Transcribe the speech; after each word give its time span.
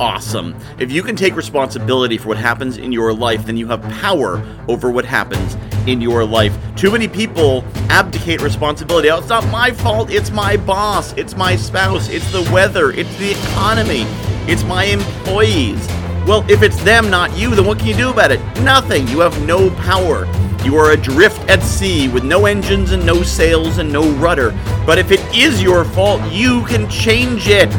awesome. 0.00 0.54
If 0.78 0.92
you 0.92 1.02
can 1.02 1.16
take 1.16 1.36
responsibility 1.36 2.18
for 2.18 2.28
what 2.28 2.36
happens 2.36 2.78
in 2.78 2.92
your 2.92 3.12
life, 3.12 3.46
then 3.46 3.56
you 3.56 3.66
have 3.68 3.82
power 4.00 4.42
over 4.68 4.90
what 4.90 5.04
happens 5.04 5.56
in 5.86 6.00
your 6.00 6.24
life. 6.24 6.56
Too 6.76 6.90
many 6.90 7.08
people 7.08 7.64
abdicate 7.88 8.40
responsibility. 8.42 9.10
Oh, 9.10 9.18
it's 9.18 9.28
not 9.28 9.46
my 9.48 9.70
fault, 9.70 10.10
it's 10.10 10.30
my 10.30 10.56
boss, 10.56 11.12
it's 11.14 11.36
my 11.36 11.56
spouse, 11.56 12.08
it's 12.08 12.30
the 12.32 12.42
weather, 12.52 12.90
it's 12.90 13.14
the 13.18 13.30
economy, 13.32 14.04
it's 14.50 14.64
my 14.64 14.84
employees. 14.84 15.86
Well, 16.26 16.44
if 16.50 16.62
it's 16.62 16.82
them, 16.84 17.08
not 17.08 17.34
you, 17.38 17.54
then 17.54 17.64
what 17.64 17.78
can 17.78 17.86
you 17.86 17.96
do 17.96 18.10
about 18.10 18.30
it? 18.30 18.40
Nothing. 18.60 19.08
You 19.08 19.20
have 19.20 19.40
no 19.46 19.70
power. 19.76 20.26
You 20.62 20.76
are 20.76 20.90
adrift 20.90 21.40
at 21.48 21.62
sea 21.62 22.08
with 22.08 22.22
no 22.22 22.44
engines 22.44 22.92
and 22.92 23.06
no 23.06 23.22
sails 23.22 23.78
and 23.78 23.90
no 23.90 24.10
rudder. 24.16 24.50
But 24.84 24.98
if 24.98 25.10
it 25.10 25.20
is 25.34 25.62
your 25.62 25.86
fault, 25.86 26.20
you 26.30 26.66
can 26.66 26.86
change 26.90 27.48
it. 27.48 27.70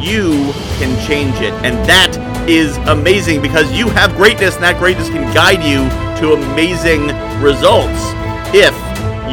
You 0.00 0.52
can 0.78 0.94
change 1.06 1.34
it. 1.36 1.52
And 1.64 1.76
that 1.88 2.16
is 2.48 2.76
amazing 2.88 3.42
because 3.42 3.70
you 3.72 3.88
have 3.88 4.14
greatness, 4.14 4.54
and 4.54 4.64
that 4.64 4.78
greatness 4.78 5.08
can 5.08 5.32
guide 5.34 5.64
you 5.64 5.88
to 6.20 6.34
amazing 6.34 7.08
results 7.42 8.14
if 8.54 8.74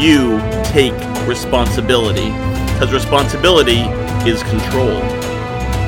you 0.01 0.39
take 0.71 0.93
responsibility. 1.27 2.31
Because 2.73 2.91
responsibility 2.91 3.81
is 4.27 4.41
control. 4.43 4.99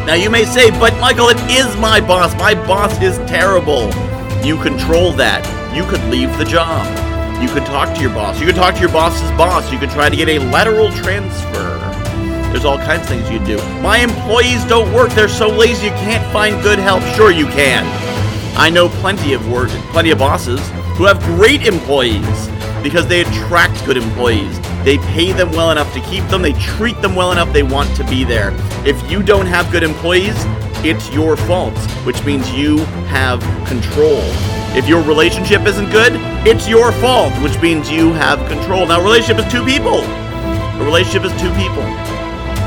Now 0.06 0.14
you 0.14 0.30
may 0.30 0.46
say, 0.46 0.70
but 0.72 0.94
Michael, 1.00 1.30
it 1.30 1.40
is 1.50 1.76
my 1.78 2.00
boss. 2.00 2.36
My 2.36 2.54
boss 2.54 3.02
is 3.02 3.18
terrible. 3.30 3.90
You 4.46 4.62
control 4.62 5.12
that 5.14 5.42
you 5.76 5.84
could 5.86 6.04
leave 6.12 6.38
the 6.38 6.46
job. 6.46 6.86
You 7.42 7.50
could 7.50 7.66
talk 7.66 7.94
to 7.96 8.02
your 8.02 8.12
boss. 8.12 8.40
You 8.40 8.46
could 8.46 8.56
talk 8.56 8.76
to 8.76 8.80
your 8.80 8.92
boss's 8.92 9.30
boss. 9.32 9.72
You 9.72 9.80
could 9.80 9.90
try 9.90 10.10
to 10.10 10.16
get 10.16 10.30
a 10.30 10.40
lateral 10.40 10.92
transfer. 10.92 11.75
There's 12.56 12.64
all 12.64 12.78
kinds 12.78 13.02
of 13.02 13.10
things 13.10 13.30
you 13.30 13.40
can 13.40 13.46
do. 13.46 13.82
My 13.82 13.98
employees 13.98 14.64
don't 14.64 14.90
work. 14.94 15.12
They're 15.12 15.28
so 15.28 15.50
lazy 15.50 15.88
you 15.88 15.92
can't 15.92 16.26
find 16.32 16.64
good 16.64 16.80
help. 16.80 17.04
Sure 17.14 17.30
you 17.30 17.48
can. 17.48 17.84
I 18.58 18.70
know 18.70 18.88
plenty 18.88 19.34
of 19.34 19.52
work, 19.52 19.68
plenty 19.92 20.12
of 20.12 20.20
bosses 20.20 20.62
who 20.96 21.04
have 21.04 21.22
great 21.24 21.68
employees 21.68 22.48
because 22.82 23.08
they 23.08 23.20
attract 23.20 23.86
good 23.86 23.98
employees. 23.98 24.58
They 24.86 25.00
pay 25.00 25.34
them 25.34 25.52
well 25.52 25.72
enough 25.72 25.94
to 25.96 26.00
keep 26.00 26.24
them. 26.30 26.42
They 26.42 26.54
treat 26.54 27.02
them 27.02 27.14
well 27.14 27.34
enough 27.34 27.52
they 27.52 27.62
want 27.62 27.94
to 27.98 28.06
be 28.06 28.24
there. 28.24 28.54
If 28.88 29.12
you 29.12 29.22
don't 29.22 29.48
have 29.48 29.70
good 29.70 29.84
employees, 29.84 30.38
it's 30.78 31.12
your 31.12 31.36
fault, 31.36 31.78
which 32.06 32.24
means 32.24 32.50
you 32.54 32.78
have 33.08 33.42
control. 33.68 34.22
If 34.78 34.88
your 34.88 35.04
relationship 35.04 35.64
isn't 35.64 35.90
good, 35.90 36.14
it's 36.48 36.70
your 36.70 36.94
fault, 36.94 37.34
which 37.44 37.62
means 37.62 37.92
you 37.92 38.14
have 38.14 38.40
control. 38.48 38.88
Now, 38.88 39.04
relationship 39.04 39.46
is 39.46 39.52
two 39.52 39.66
people. 39.66 40.00
A 40.00 40.84
relationship 40.86 41.26
is 41.26 41.42
two 41.42 41.54
people. 41.56 42.15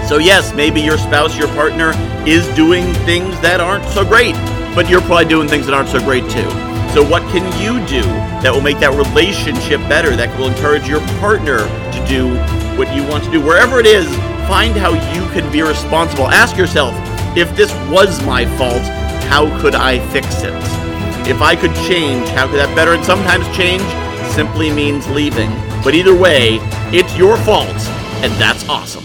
So, 0.08 0.16
yes, 0.16 0.54
maybe 0.54 0.80
your 0.80 0.96
spouse, 0.96 1.36
your 1.36 1.48
partner, 1.48 1.92
is 2.26 2.48
doing 2.56 2.94
things 3.04 3.38
that 3.40 3.60
aren't 3.60 3.84
so 3.92 4.06
great, 4.06 4.32
but 4.74 4.88
you're 4.88 5.02
probably 5.02 5.26
doing 5.26 5.46
things 5.48 5.66
that 5.66 5.74
aren't 5.74 5.90
so 5.90 6.00
great 6.00 6.24
too. 6.30 6.48
So, 6.96 7.04
what 7.06 7.20
can 7.28 7.44
you 7.60 7.76
do 7.86 8.00
that 8.40 8.50
will 8.50 8.62
make 8.62 8.78
that 8.78 8.96
relationship 8.96 9.80
better, 9.82 10.16
that 10.16 10.32
will 10.38 10.48
encourage 10.48 10.88
your 10.88 11.00
partner 11.20 11.58
to 11.58 12.06
do 12.08 12.34
what 12.78 12.88
you 12.96 13.06
want 13.06 13.22
to 13.24 13.30
do? 13.30 13.44
Wherever 13.44 13.80
it 13.80 13.86
is, 13.86 14.08
find 14.48 14.72
how 14.72 14.96
you 15.12 15.28
can 15.36 15.52
be 15.52 15.60
responsible. 15.60 16.26
Ask 16.26 16.56
yourself 16.56 16.94
if 17.36 17.54
this 17.54 17.70
was 17.92 18.24
my 18.24 18.46
fault, 18.56 18.80
how 19.28 19.44
could 19.60 19.74
I 19.74 19.98
fix 20.08 20.40
it? 20.40 20.54
If 21.28 21.42
I 21.42 21.54
could 21.54 21.74
change, 21.84 22.26
how 22.30 22.48
could 22.48 22.60
that 22.60 22.74
better? 22.74 22.94
And 22.94 23.04
sometimes 23.04 23.44
change 23.54 23.84
simply 24.32 24.72
means 24.72 25.06
leaving. 25.10 25.50
But 25.84 25.94
either 25.94 26.16
way, 26.16 26.60
it's 26.96 27.14
your 27.18 27.36
fault, 27.44 27.76
and 28.24 28.32
that's 28.40 28.66
awesome. 28.70 29.04